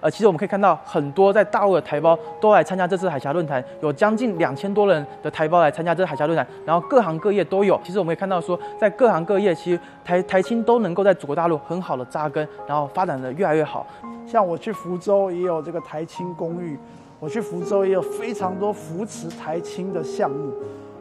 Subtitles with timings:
[0.00, 7.78] 呃，其实我们可以看到很多在大陆的台胞都来参加这次海峡论坛，有将近两千多人的台胞来参加这次海峡论坛，然后各行各业都有。
[7.84, 13.86] 其实我们可以看到说，在各行各业，其实台台青都能够在祖国大陆很好的扎根，然后发展的越来越好。
[14.26, 16.78] 像我去福州也有这个台青公寓，
[17.18, 20.52] 我去福州也有非常多扶持台青的项目。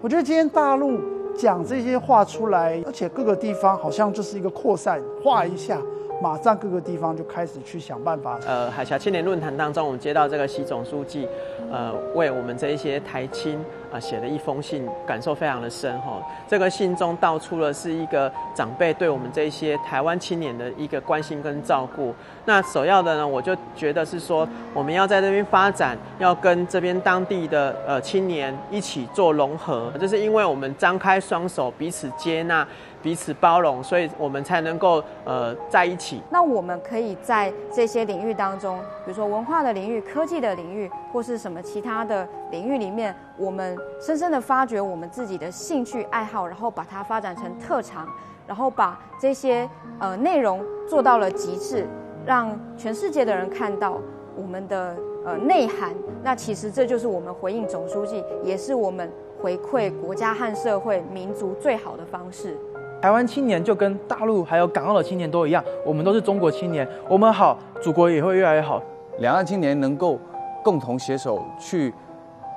[0.00, 0.98] 我觉得今天大陆
[1.36, 5.78] 讲这些话出来，而且各个地方好像就是一个扩散，画一下。
[6.20, 8.38] 马上各个地方就开始去想办法。
[8.46, 11.26] 呃，海峡青年论坛当中，我们接到这个习总书记，
[11.72, 13.58] 呃，为我们这一些台青
[13.90, 16.22] 啊写了一封信，感受非常的深哈。
[16.46, 22.14] 这个信中道出了是一个长辈对我们这些台湾青年的一个关心跟照顾。
[22.44, 32.66] 那首要的呢，我就觉得是说，我们要在这边发展，要跟这边当地的呃青年一起做融合，就是因为我们张开双手，彼此接纳。
[33.02, 36.20] 彼此包容，所以我们才能够呃在一起。
[36.30, 48.06] 那我们可以在这些领域当中，比如说文化的领域、科技的领域，或是什么其他的领域里面，我们深深的发掘我们自己的兴趣爱好，然后把它发展成特长，
[48.46, 51.86] 然后把这些呃内容做到了极致，
[52.26, 53.98] 让全世界的人看到
[54.36, 55.94] 我们的呃内涵。
[56.22, 62.58] 那其实这就是我们回应总书记，也是我们回馈国家和社会民族最好的方式。
[63.00, 68.82] 台湾青年就跟大陆还有港澳的青年都一样，我们都是中国青年，我们好，祖国也会越来越好。
[69.18, 70.18] 两岸青年能够
[70.62, 71.94] 共同携手去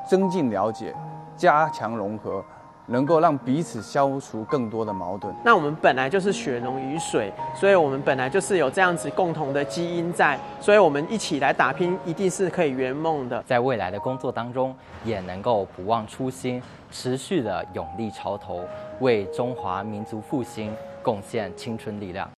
[0.08, 0.94] 增进了解，
[1.38, 2.44] 加强融合。
[2.88, 5.34] 能够让彼此消除更多的矛盾。
[5.44, 13.42] 那我们本来就是血浓于水，所以我们本来就是有这样子共同的基因在，所以我们一起来打拼，一定是可以圆梦的。
[13.44, 18.62] 在未来的工作当中，也能够不忘初心，持续的勇立潮头，
[19.00, 22.30] 为中华民族复兴贡献青春力量。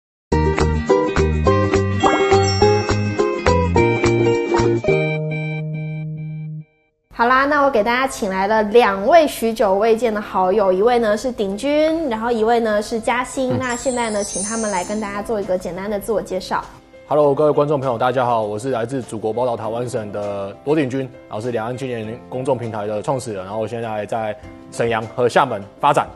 [7.17, 13.57] 好啦，那我给大家请来了两位许久未见的好友，一位呢是鼎君，然后一位呢是嘉欣。
[13.57, 16.64] 那现在呢，请他们来跟大家做一个简单的自我介绍。
[17.07, 24.36] Hello，各位观众朋友，大家好，我是来自祖国宝岛台湾省的罗鼎君，然后是两岸青年公众平台的创始人，然后现在在
[24.73, 26.08] 沈阳和厦门发展。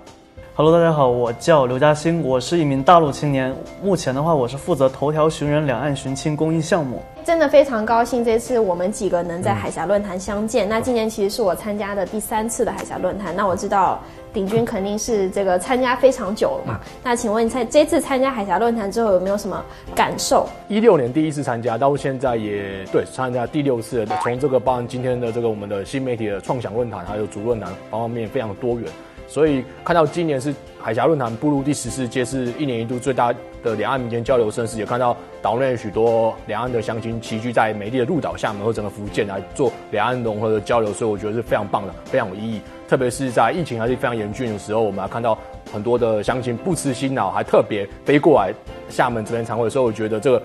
[0.61, 3.55] Hello，大家好，我叫刘嘉欣，我是一名大陆青年。
[3.81, 7.01] 目前的话，我是负责头条寻人两岸寻亲公益项目。
[7.25, 10.69] 真的非常高兴，这次我们几个能在海峡论坛相见。
[10.69, 13.33] 那今年其实是我参加的第三次的海峡论坛。
[13.37, 14.01] 那我知道
[14.33, 16.81] 鼎军肯定是这个参加非常久了嘛。
[17.05, 19.65] 那请问你在这次参加海峡论坛之后有没有什么
[19.95, 20.45] 感受？
[20.67, 24.05] 一六年第一次参加，到现在也对参加第六次。
[24.25, 28.91] 从这个包含今天的这个我们的新媒体的创想论坛，还有主论坛方方面面非常多元。
[29.29, 34.79] 所以看到今年是海峡论坛步入第十四届，是一年一度最大的两岸民间交流盛事。
[34.79, 42.61] 也看到岛内许多两岸的乡亲齐聚在美丽的鹿岛、厦门和整个福建来做两岸融合的交流，所以我觉得是非常棒的，非常有意义。
[42.89, 45.39] 特别是在疫情还是非常严峻的时候，我们还看到
[45.71, 48.51] 很多的乡亲不辞辛劳，还特别飞过来
[48.89, 50.43] 厦门这边参会，所以我觉得这个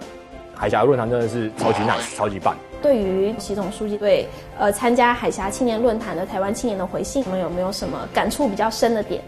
[0.54, 2.54] 海峡论坛真的是超级 nice、超级棒。
[2.84, 4.28] 对于习总书记对
[4.60, 9.22] 呃参加海峡青年论坛的台湾青年的回信，你们有没有什么感触比较深的点？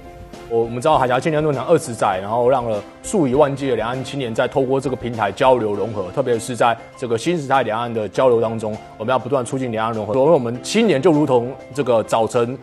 [0.50, 10.14] 我我们知道海峡青年论坛二十载，然后让了数以万计的两岸青年在透过这个平台交流融合，特别是在这个新时代两岸的交流当中，我们要不断促进两岸融合。
[10.14, 12.58] 因为我们青年就如同这个早晨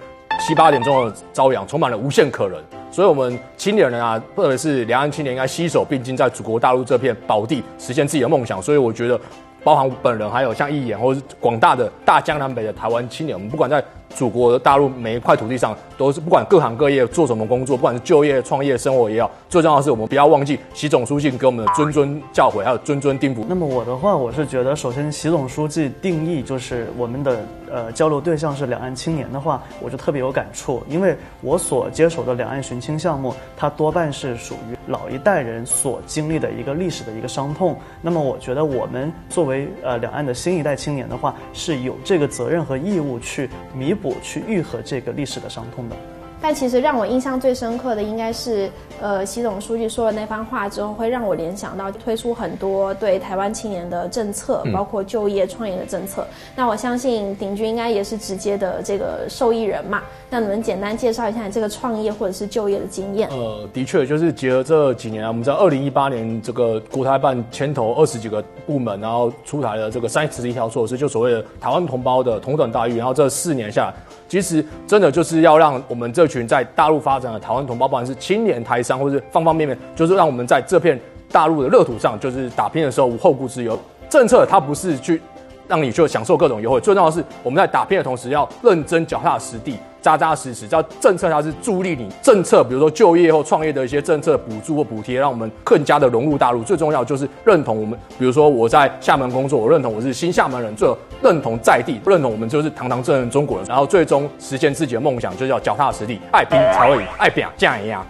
[0.47, 2.82] 七八点钟的朝阳，充满了无限可能。
[2.93, 8.63] 所以，我们青年人啊，特别是两岸青年，应该携手并进，在祖国大陆这片宝地，实现自己的梦想。
[8.63, 9.19] 所以，我觉得。
[9.65, 13.81] 包含本人，还有像易言，或者是广大的大江南北的台湾青年，我们不管在
[14.15, 23.45] 祖国的大陆每一块土地上，都是不管各行各业做什么工作，不管是就业、创业、生活也好，最重要的是我们不要忘记习总书记给我们的谆谆教诲，还有谆谆叮嘱。
[23.49, 37.77] 那么我的话，我是觉得，首先习总书记定义就是我们的呃交流对象是两岸青年的话，我就特别有感触，因为我所接手的两岸寻亲项目，它多半是属于老一代人所经历的一个历史的一个伤痛。
[38.01, 45.97] 那么我觉得我们作为呃两岸的新一代青年的话，是有这个责任和义务去弥补、去愈合这个历史的伤痛的。
[46.43, 48.69] 但其实让我印象最深刻的，应该是
[49.01, 56.27] 呃习总书记说了那番话之后，会让我联想到推出很多对台湾青年的政策，包括就业、创业的政策。
[56.57, 60.03] 那我相信鼎军应该也是直接的这个受益人嘛。
[60.29, 63.29] 那你们简单介绍一下你这个创业或者是就业的经验？
[63.29, 72.97] 呃，的确就是结合这几年啊，我们在二零一八年这个国台办牵头二十几个部门，然后出台了这个三十一条措施，就所谓的台湾同胞的同等待遇。
[72.97, 73.95] 然后这四年下来，
[74.33, 80.99] 其实真的就是要让我们这群在大陆发展的台湾同胞，不管是青年台商，或是方方面面，就是让我们在这片
[81.31, 83.79] 大陆的热土上，就是打拼的时候无后顾之忧。
[84.09, 85.21] 政策它不是去
[85.69, 86.81] 让你去享受各种优惠。
[86.81, 89.77] 最重要的是，我们在打拼的同时，要认真脚踏实地。
[90.03, 96.63] 扎扎实实，只要政策它是助力你政策，比如说就业或创业的一些政策补助或补贴，让我们更加的融入大陆。
[96.63, 108.05] 最重要就是认同我们，比如说我在厦门工作，我认同我是新厦门人，最后认同在地，认同我们就是堂堂正正中国人，然后最终实现自己的梦想，就是要脚踏实地，爱拼才会赢，爱拼这样一样。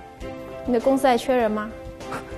[0.64, 1.68] 你的公司还缺人吗？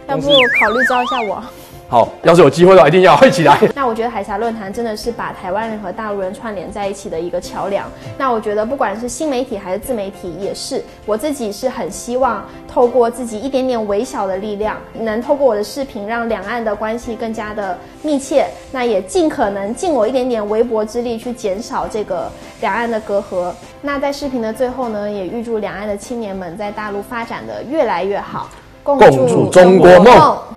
[0.09, 0.23] 要不
[0.61, 1.43] 考虑招一下我？
[1.87, 3.59] 好，要是有机会的话，一定要一起来。
[3.75, 7.89] 那我觉得海峡论坛真的是把台湾人和大陆人串联在一起的一个桥梁。
[8.19, 18.47] 那我觉得不管是新媒体还是自媒体，也是我自己是很希望透过自己一点点微小的力量，能透过我的视频让两岸的关系更加的密切。
[18.73, 22.29] 那也尽可能尽我一点点微薄之力去减少这个
[22.61, 23.53] 两岸的隔阂。
[23.83, 28.49] 那在视频的最后呢，也预祝两岸的青年们在大陆发展的越来越好，
[28.83, 30.54] 共筑中国梦。